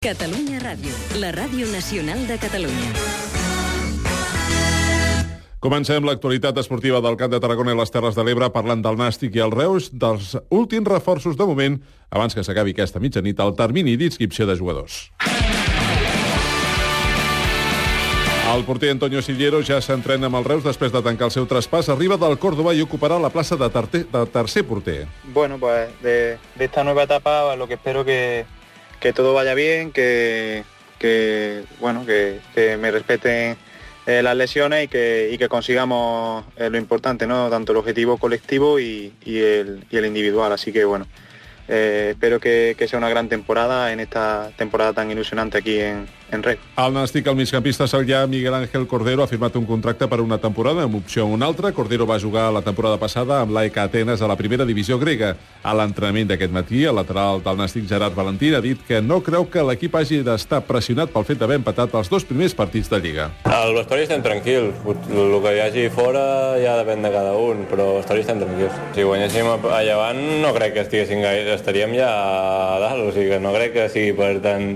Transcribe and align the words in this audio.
Catalunya 0.00 0.56
Ràdio, 0.62 0.94
la 1.20 1.28
ràdio 1.28 1.66
nacional 1.68 2.22
de 2.24 2.38
Catalunya. 2.40 2.86
Comencem 5.60 6.06
l'actualitat 6.08 6.56
esportiva 6.56 7.02
del 7.04 7.18
Camp 7.20 7.34
de 7.34 7.40
Tarragona 7.44 7.74
i 7.74 7.76
les 7.76 7.90
Terres 7.92 8.14
de 8.16 8.22
l'Ebre 8.24 8.46
parlant 8.48 8.80
del 8.80 8.96
Nàstic 8.96 9.34
i 9.36 9.42
el 9.44 9.50
Reus 9.52 9.90
dels 9.92 10.38
últims 10.48 10.88
reforços 10.88 11.36
de 11.36 11.44
moment 11.44 11.76
abans 12.08 12.32
que 12.32 12.40
s'acabi 12.40 12.72
aquesta 12.72 12.96
mitjanit 12.96 13.42
el 13.44 13.52
termini 13.58 13.98
d'inscripció 14.00 14.46
de 14.48 14.56
jugadors. 14.56 15.10
El 18.54 18.64
porter 18.64 18.94
Antonio 18.94 19.20
Sillero 19.20 19.60
ja 19.60 19.82
s'entrena 19.84 20.30
amb 20.30 20.38
el 20.40 20.46
Reus 20.48 20.64
després 20.64 20.94
de 20.94 21.02
tancar 21.04 21.28
el 21.28 21.34
seu 21.34 21.44
traspàs. 21.44 21.90
Arriba 21.92 22.16
del 22.16 22.38
Córdoba 22.40 22.72
i 22.72 22.80
ocuparà 22.80 23.20
la 23.20 23.28
plaça 23.28 23.60
de, 23.60 23.68
tercer, 23.68 24.06
de 24.08 24.24
tercer 24.32 24.64
porter. 24.64 25.04
Bueno, 25.34 25.60
pues 25.60 25.92
de, 26.00 26.38
de 26.56 26.64
esta 26.64 26.84
nueva 26.84 27.02
etapa 27.04 27.54
lo 27.54 27.68
que 27.68 27.76
espero 27.76 28.02
que, 28.02 28.46
que 29.00 29.12
todo 29.12 29.34
vaya 29.34 29.54
bien, 29.54 29.92
que, 29.92 30.64
que 30.98 31.64
bueno, 31.80 32.04
que, 32.06 32.40
que 32.54 32.76
me 32.76 32.90
respeten 32.90 33.56
eh, 34.06 34.22
las 34.22 34.36
lesiones 34.36 34.84
y 34.84 34.88
que, 34.88 35.30
y 35.32 35.38
que 35.38 35.48
consigamos 35.48 36.44
eh, 36.56 36.70
lo 36.70 36.78
importante, 36.78 37.26
¿no? 37.26 37.48
Tanto 37.50 37.72
el 37.72 37.78
objetivo 37.78 38.18
colectivo 38.18 38.78
y, 38.78 39.12
y, 39.24 39.38
el, 39.38 39.84
y 39.90 39.96
el 39.96 40.06
individual. 40.06 40.52
Así 40.52 40.72
que 40.72 40.84
bueno, 40.84 41.06
eh, 41.70 42.08
espero 42.10 42.40
que, 42.40 42.74
que 42.76 42.88
sea 42.88 42.98
una 42.98 43.08
gran 43.08 43.28
temporada 43.28 43.92
en 43.92 44.00
esta 44.00 44.50
temporada 44.56 44.92
tan 44.92 45.10
ilusionante 45.10 45.58
aquí 45.58 45.78
en, 45.78 46.06
en 46.32 46.42
Rec. 46.42 46.58
Al 46.76 46.92
Nàstic, 46.92 47.26
el 47.30 47.36
migcampista 47.36 47.86
sarrià 47.86 48.26
Miguel 48.26 48.54
Ángel 48.54 48.86
Cordero 48.90 49.22
ha 49.22 49.30
firmat 49.30 49.54
un 49.56 49.66
contracte 49.66 50.08
per 50.10 50.20
una 50.20 50.38
temporada 50.38 50.82
amb 50.82 50.96
opció 50.98 51.22
a 51.22 51.30
una 51.30 51.46
altra. 51.46 51.72
Cordero 51.72 52.06
va 52.06 52.18
jugar 52.20 52.48
la 52.52 52.62
temporada 52.62 52.98
passada 52.98 53.40
amb 53.40 53.54
l'AEK 53.54 53.78
Atenes 53.84 54.22
a 54.22 54.28
la 54.28 54.36
primera 54.36 54.66
divisió 54.66 54.98
grega. 54.98 55.36
A 55.62 55.74
l'entrenament 55.76 56.30
d'aquest 56.30 56.52
matí, 56.52 56.82
el 56.84 56.96
lateral 56.98 57.42
del 57.44 57.60
Nàstic 57.60 57.86
Gerard 57.88 58.16
Valentín 58.18 58.54
ha 58.54 58.62
dit 58.64 58.80
que 58.86 59.00
no 59.00 59.20
creu 59.22 59.46
que 59.50 59.62
l'equip 59.62 59.94
hagi 59.94 60.22
d'estar 60.26 60.62
pressionat 60.66 61.14
pel 61.14 61.26
fet 61.28 61.38
d'haver 61.38 61.60
empatat 61.60 61.94
els 61.94 62.10
dos 62.10 62.26
primers 62.26 62.56
partits 62.56 62.90
de 62.90 62.98
Lliga. 62.98 63.30
Al 63.44 63.74
vestuari 63.76 64.08
estem 64.08 64.24
tranquils. 64.26 64.74
El 64.86 65.38
que 65.44 65.54
hi 65.54 65.62
hagi 65.62 65.86
fora 65.94 66.56
ja 66.58 66.74
depèn 66.80 67.06
de 67.06 67.14
cada 67.14 67.36
un, 67.38 67.66
però 67.70 67.90
al 67.92 68.00
vestuari 68.00 68.26
estem 68.26 68.42
tranquils. 68.42 68.82
Si 68.96 69.06
guanyéssim 69.06 69.54
a 69.70 69.82
Llevant 69.86 70.20
no 70.42 70.54
crec 70.56 70.74
que 70.74 70.84
estiguéssim 70.86 71.22
gaire, 71.22 71.59
estaríem 71.60 71.94
ja 71.98 72.10
a 72.10 72.80
dalt, 72.82 73.06
o 73.06 73.14
sigui 73.14 73.30
que 73.34 73.40
no 73.44 73.54
crec 73.54 73.76
que 73.76 73.88
sigui 73.92 74.16
per 74.18 74.34
tant 74.44 74.74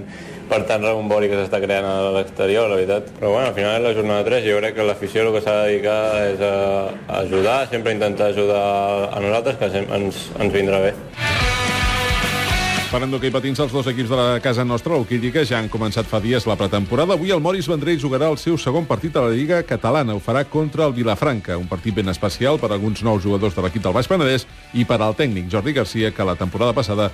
per 0.48 0.60
tant 0.68 0.82
rebombori 0.84 1.30
que 1.30 1.38
s'està 1.38 1.60
creant 1.62 1.86
a 1.88 2.10
l'exterior, 2.18 2.68
la 2.68 2.78
veritat. 2.80 3.08
Però 3.18 3.32
bueno, 3.32 3.48
al 3.48 3.56
final 3.56 3.78
és 3.78 3.86
la 3.86 3.94
jornada 3.96 4.27
3 4.28 4.48
jo 4.48 4.58
crec 4.60 4.77
que 4.78 4.88
l'afició 4.88 5.24
el 5.24 5.32
que 5.36 5.44
s'ha 5.44 5.56
de 5.60 5.70
dedicar 5.70 6.00
és 6.28 6.44
a 6.44 7.22
ajudar, 7.22 7.58
sempre 7.72 7.96
intentar 7.96 8.32
ajudar 8.34 8.66
a 9.08 9.24
nosaltres, 9.24 9.56
que 9.62 9.86
ens, 10.00 10.27
ens 10.38 10.60
vindrà 10.60 10.84
bé. 10.84 10.94
Parlant 12.95 13.11
d'hoquei 13.11 13.33
patins, 13.34 13.59
els 13.59 13.73
dos 13.75 13.89
equips 13.91 14.06
de 14.12 14.14
la 14.14 14.39
casa 14.39 14.62
nostra, 14.62 14.95
l'Uquíllica, 14.95 15.42
ja 15.42 15.56
han 15.59 15.67
començat 15.67 16.06
fa 16.06 16.20
dies 16.23 16.45
la 16.47 16.55
pretemporada. 16.55 17.17
Avui 17.19 17.33
el 17.34 17.41
Moris 17.42 17.67
Vendrell 17.67 17.98
jugarà 17.98 18.28
el 18.31 18.36
seu 18.39 18.55
segon 18.55 18.84
partit 18.86 19.17
a 19.19 19.25
la 19.25 19.33
Lliga 19.34 19.56
Catalana. 19.67 20.14
Ho 20.14 20.20
farà 20.23 20.45
contra 20.47 20.86
el 20.86 20.95
Vilafranca, 20.95 21.56
un 21.59 21.67
partit 21.67 21.97
ben 21.97 22.12
especial 22.12 22.61
per 22.62 22.70
a 22.70 22.77
alguns 22.77 23.03
nous 23.03 23.25
jugadors 23.25 23.56
de 23.56 23.64
l'equip 23.64 23.83
del 23.83 23.97
Baix 23.97 24.06
Penedès 24.06 24.47
i 24.78 24.86
per 24.86 25.01
al 25.03 25.19
tècnic 25.19 25.51
Jordi 25.51 25.75
Garcia, 25.75 26.12
que 26.14 26.28
la 26.28 26.36
temporada 26.39 26.70
passada 26.70 27.09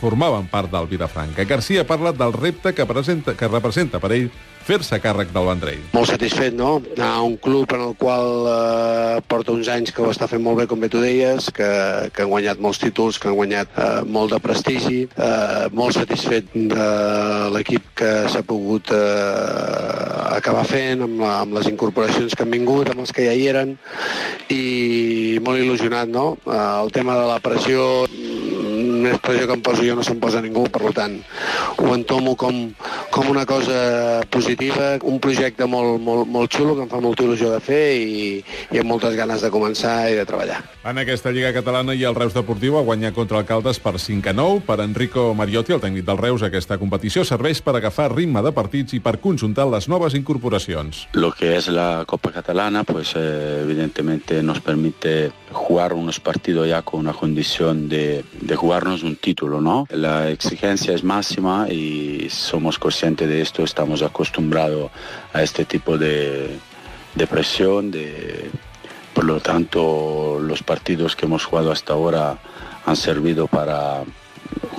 formaven 0.00 0.50
part 0.50 0.74
del 0.74 0.90
Vilafranca. 0.90 1.46
Garcia 1.46 1.86
parla 1.86 2.10
del 2.10 2.34
repte 2.34 2.74
que, 2.74 2.82
presenta, 2.84 3.36
que 3.38 3.46
representa 3.46 4.02
per 4.02 4.10
ell 4.18 4.26
fer-se 4.64 4.98
càrrec 5.02 5.32
del 5.34 5.46
Vendrell. 5.48 5.82
Molt 5.94 6.10
satisfet, 6.10 6.54
no? 6.56 6.78
A 7.02 7.20
un 7.24 7.36
club 7.42 7.72
en 7.76 7.82
el 7.88 7.94
qual 8.00 8.48
eh, 8.50 9.20
porta 9.28 9.52
uns 9.52 9.68
anys 9.72 9.92
que 9.94 10.02
ho 10.02 10.10
està 10.12 10.28
fent 10.30 10.42
molt 10.44 10.62
bé, 10.62 10.66
com 10.70 10.80
bé 10.80 10.90
tu 10.92 11.02
deies, 11.02 11.50
que, 11.54 11.68
que 12.14 12.24
han 12.24 12.32
guanyat 12.32 12.62
molts 12.64 12.80
títols, 12.82 13.20
que 13.20 13.30
han 13.30 13.38
guanyat 13.38 13.76
eh, 13.76 13.90
molt 14.16 14.34
de 14.34 14.40
prestigi, 14.44 15.00
eh, 15.14 15.66
molt 15.76 15.98
satisfet 15.98 16.50
de 16.54 16.88
l'equip 17.54 17.92
que 18.00 18.12
s'ha 18.32 18.44
pogut 18.46 18.92
eh, 18.94 20.34
acabar 20.34 20.64
fent, 20.68 21.04
amb, 21.06 21.20
la, 21.20 21.36
amb 21.44 21.58
les 21.58 21.68
incorporacions 21.70 22.34
que 22.34 22.46
han 22.46 22.54
vingut, 22.54 22.90
amb 22.90 23.04
els 23.04 23.14
que 23.14 23.28
ja 23.28 23.36
hi 23.36 23.48
eren, 23.52 23.76
i 24.52 25.38
molt 25.44 25.60
il·lusionat, 25.60 26.10
no? 26.10 26.34
Eh, 26.48 26.62
el 26.84 26.94
tema 26.94 27.18
de 27.20 27.28
la 27.30 27.40
pressió 27.44 28.06
més 29.04 29.20
pressió 29.20 29.46
que 29.48 29.56
em 29.58 29.62
poso 29.64 29.84
jo 29.84 29.96
no 29.98 30.04
se'n 30.06 30.20
posa 30.22 30.40
ningú, 30.44 30.64
per 30.72 30.92
tant, 30.96 31.18
ho 31.76 31.90
entomo 31.94 32.34
com, 32.40 32.60
com 33.14 33.28
una 33.30 33.46
cosa 33.46 34.22
positiva, 34.28 34.98
un 35.06 35.20
projecte 35.22 35.68
molt, 35.70 36.00
molt, 36.02 36.26
molt 36.26 36.50
xulo 36.50 36.72
que 36.74 36.82
em 36.82 36.88
fa 36.90 36.98
molta 36.98 37.22
il·lusió 37.22 37.52
de 37.52 37.60
fer 37.62 37.82
i, 37.94 38.40
i 38.74 38.80
amb 38.80 38.90
moltes 38.90 39.14
ganes 39.14 39.44
de 39.44 39.52
començar 39.54 40.08
i 40.10 40.16
de 40.18 40.24
treballar. 40.26 40.56
En 40.82 40.98
aquesta 40.98 41.30
Lliga 41.30 41.52
Catalana 41.54 41.94
i 41.94 42.02
el 42.02 42.16
Reus 42.18 42.34
Deportiu 42.34 42.74
ha 42.74 42.82
guanyat 42.82 43.14
contra 43.14 43.38
el 43.38 43.46
Caldes 43.46 43.78
per 43.78 44.00
5 44.02 44.32
a 44.32 44.34
9. 44.34 44.64
Per 44.66 44.78
Enrico 44.82 45.28
Mariotti, 45.38 45.76
el 45.76 45.82
tècnic 45.84 46.08
del 46.08 46.18
Reus, 46.18 46.42
aquesta 46.42 46.74
competició 46.80 47.22
serveix 47.22 47.60
per 47.62 47.76
agafar 47.78 48.08
ritme 48.16 48.42
de 48.42 48.50
partits 48.56 48.98
i 48.98 49.00
per 49.04 49.20
conjuntar 49.22 49.68
les 49.70 49.86
noves 49.86 50.18
incorporacions. 50.18 51.06
Lo 51.14 51.30
que 51.30 51.54
es 51.54 51.70
la 51.70 52.02
Copa 52.10 52.32
Catalana, 52.34 52.82
pues 52.82 53.14
eh, 53.14 53.60
evidentemente 53.62 54.42
nos 54.42 54.58
permite 54.58 55.30
jugar 55.52 55.94
unos 55.94 56.18
partidos 56.18 56.66
ya 56.66 56.82
con 56.82 56.98
una 56.98 57.12
condición 57.12 57.88
de, 57.88 58.24
de 58.40 58.56
jugarnos 58.56 59.04
un 59.04 59.14
título, 59.14 59.60
¿no? 59.60 59.86
La 59.90 60.30
exigencia 60.30 60.94
es 60.94 61.04
máxima 61.04 61.68
y 61.70 62.26
somos 62.28 62.76
conscientes 62.76 63.03
de 63.04 63.42
esto, 63.42 63.64
estamos 63.64 64.00
acostumbrados 64.02 64.90
a 65.34 65.42
este 65.42 65.66
tipo 65.66 65.98
de, 65.98 66.58
presión, 67.28 67.90
de, 67.90 68.50
por 69.12 69.24
lo 69.24 69.40
tanto 69.40 70.38
los 70.40 70.62
partidos 70.62 71.14
que 71.14 71.26
hemos 71.26 71.44
jugado 71.44 71.70
hasta 71.70 71.92
ahora 71.92 72.38
han 72.86 72.96
servido 72.96 73.46
para 73.46 74.04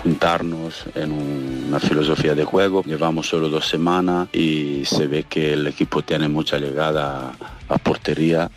juntarnos 0.01 0.85
en 0.95 1.11
una 1.11 1.79
filosofía 1.79 2.33
de 2.33 2.45
juego. 2.45 2.81
Llevamos 2.83 3.29
solo 3.29 3.47
dos 3.47 3.67
semanas 3.67 4.27
y 4.33 4.85
se 4.85 5.05
ve 5.05 5.25
que 5.29 5.53
el 5.53 5.67
equipo 5.67 6.01
tiene 6.01 6.27
mucha 6.27 6.57
llegada 6.57 7.31
a 7.69 7.77
portería 7.77 8.49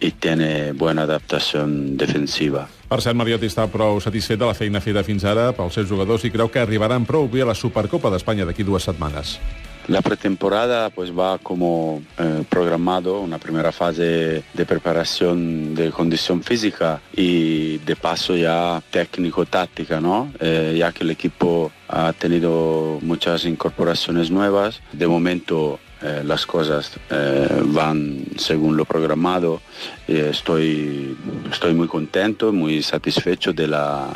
i 0.00 0.10
tiene 0.10 0.72
buena 0.72 1.02
adaptación 1.02 1.96
defensiva. 1.96 2.68
Per 2.88 3.00
cert, 3.00 3.16
Mariotti 3.16 3.48
està 3.48 3.64
prou 3.72 4.00
satisfet 4.04 4.38
de 4.40 4.48
la 4.48 4.56
feina 4.56 4.82
feta 4.84 5.04
fins 5.06 5.24
ara 5.24 5.50
pels 5.56 5.76
seus 5.78 5.88
jugadors 5.88 6.24
i 6.24 6.32
creu 6.34 6.50
que 6.52 6.60
arribaran 6.60 7.06
prou 7.08 7.28
bé 7.28 7.42
a 7.42 7.48
la 7.48 7.56
Supercopa 7.56 8.12
d'Espanya 8.12 8.44
d'aquí 8.44 8.66
dues 8.66 8.84
setmanes. 8.84 9.38
La 9.86 10.00
pretemporada 10.00 10.88
pues 10.88 11.10
va 11.12 11.36
como 11.38 12.02
eh, 12.18 12.42
programado, 12.48 13.20
una 13.20 13.38
primera 13.38 13.70
fase 13.70 14.42
de 14.54 14.66
preparación 14.66 15.74
de 15.74 15.90
condición 15.90 16.42
física 16.42 17.02
y 17.14 17.78
de 17.78 17.94
paso 17.94 18.34
ya 18.34 18.82
técnico-táctica, 18.90 20.00
¿no? 20.00 20.32
Eh, 20.40 20.76
ya 20.78 20.90
que 20.92 21.04
el 21.04 21.10
equipo 21.10 21.70
ha 21.88 22.14
tenido 22.14 22.98
muchas 23.02 23.44
incorporaciones 23.44 24.30
nuevas. 24.30 24.80
De 24.92 25.06
momento 25.06 25.78
eh, 26.06 26.22
las 26.22 26.44
cosas 26.44 26.92
eh, 27.08 27.62
van 27.64 28.26
según 28.36 28.76
lo 28.76 28.84
programado. 28.84 29.62
Eh, 30.06 30.28
estoy, 30.30 31.16
estoy 31.50 31.72
muy 31.72 31.88
contento, 31.88 32.52
muy 32.52 32.82
satisfecho 32.82 33.54
de 33.54 33.68
la 33.68 34.08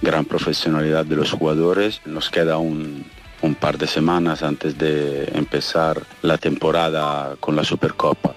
gran 0.00 0.24
profesionalidad 0.24 1.04
de 1.04 1.16
los 1.16 1.32
jugadores. 1.32 2.00
Nos 2.06 2.30
queda 2.30 2.58
un, 2.58 3.04
un 3.40 3.54
par 3.56 3.76
de 3.76 3.88
semanas 3.88 4.44
antes 4.44 4.78
de 4.78 5.24
empezar 5.34 6.00
la 6.22 6.38
temporada 6.38 7.34
con 7.40 7.56
la 7.56 7.64
Supercopa. 7.64 8.36